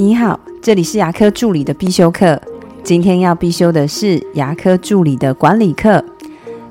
[0.00, 2.40] 你好，这里是牙科助理的必修课。
[2.84, 6.04] 今天要必修的是牙科助理的管理课。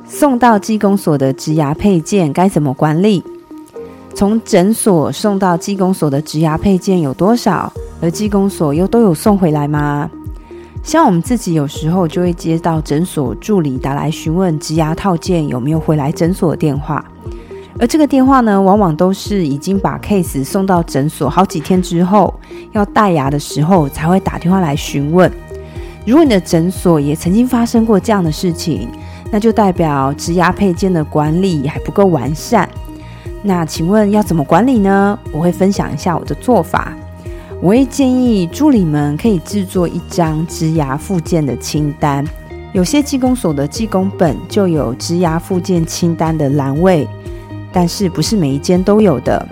[0.05, 3.21] 送到技工所的植牙配件该怎么管理？
[4.16, 7.70] 从诊所送到技工所的植牙配件有多少？
[8.02, 10.09] 而技工所又都有送回来吗？
[10.82, 17.04] 像我们自己有时候就会接到诊所助理打来询问植牙套件有没有回来诊所的电话。
[17.80, 22.34] 而这个电话呢，往往都是已经把 case 送到诊所好几天之后，
[22.71, 25.31] 要戴牙的时候才会打电话来询问。
[26.05, 28.90] 如果你的诊所也曾经发生过这样的事情，
[29.30, 32.67] 那就代表植牙配件的管理还不够完善。
[33.44, 35.20] 那请问要怎么管理呢？
[35.31, 36.91] 我会分享一下我的做法。
[37.62, 42.25] 我会建议助理们可以制作一张植牙附件的清单。
[42.73, 47.08] 有些技工所的技工本就有植牙附件清单的栏位。
[47.71, 49.48] 但是不是每一间都有的。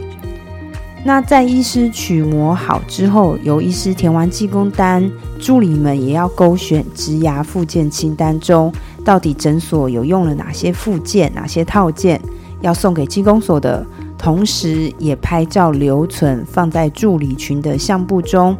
[1.03, 5.07] 那在医师取模好之后，由医师填完技工单，
[5.39, 12.19] 助理们也要勾选植牙附件清单中，到底诊所有用了哪些附件、哪些套件
[12.61, 13.85] 要送给技工所的，
[14.17, 18.57] 同时也拍照留存，放在助理群的相簿中。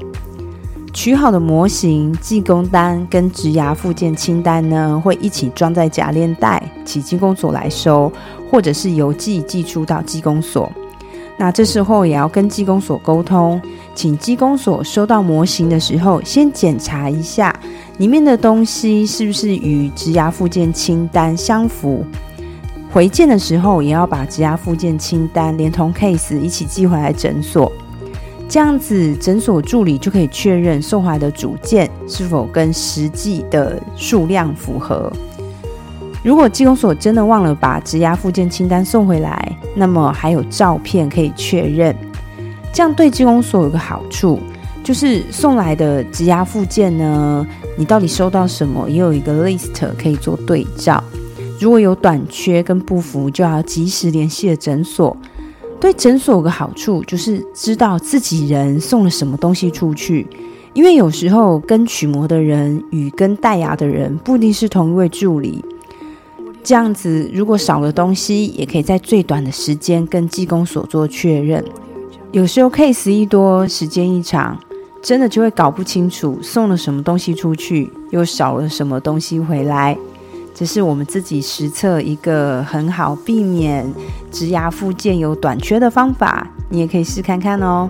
[0.96, 8.12] 取好的模型、技工单跟植牙附件清单呢，会一起装在夹链袋，请技工所来收。
[8.50, 10.72] 或者是邮寄寄出到技工所，
[11.36, 13.60] 那这时候也要跟技工所沟通，
[13.94, 17.54] 请技工所收到模型的时候，先检查一下
[17.98, 22.06] 里面的东西是不是与植牙附件清单相符。
[22.94, 27.70] 回件的时候，也要把植牙附件清单连同 case 一起寄回来诊所，
[28.48, 35.12] 这样子诊所助理就可以确认送回来的组件是否跟实际的数量符合。
[36.24, 41.96] 如果技工所真的忘了把植牙附件清单送回来，那么还有照片可以确认。
[42.74, 44.40] 这样对技工所有个好处，
[44.84, 47.46] 就是送来的植牙附件呢，
[47.78, 49.72] 你到底收到什么，也有一个 list
[50.02, 51.04] 可以做对照。
[51.60, 55.16] 如果有短缺跟不符，就要及时联系诊所。
[55.86, 60.26] 对诊所有个好处，就是知道自己人送了什么东西出去，
[60.74, 65.64] 因为有时候跟取模的人与跟戴牙的人不一定是同一位助理。
[66.64, 71.64] 这样子，如果少了东西，也可以在最短的时间跟技工所做确认。
[72.32, 74.60] 有时候 case 一多，时间一长，
[75.04, 79.96] 真的就会搞不清楚送了什么东西出去，又少了什么东西回来。
[80.56, 83.86] 这是我们自己实测一个很好避免
[84.32, 87.90] 植牙附件有短缺的方法，你也可以试看看哦。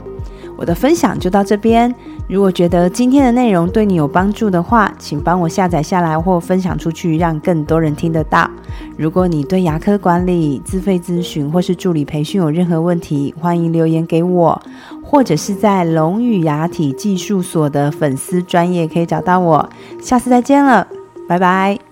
[0.58, 1.94] 我的分享就到这边。
[2.28, 8.50] 如果觉得今天的内容对你有帮助的话，请帮我下载下来或分享出去，让更多人听得到。
[8.98, 14.60] 如果你对牙科管理、自费咨询或是助理培训有任何问题，欢迎留言给我，
[15.04, 19.70] 或者是在龙语牙体技术所的粉丝专业可以找到我。
[20.02, 20.88] 下次再见了，
[21.28, 21.85] 拜拜。